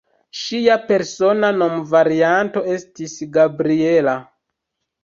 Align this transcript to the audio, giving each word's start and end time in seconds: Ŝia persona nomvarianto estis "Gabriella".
Ŝia 0.43 0.77
persona 0.91 1.51
nomvarianto 1.59 2.65
estis 2.79 3.17
"Gabriella". 3.39 4.19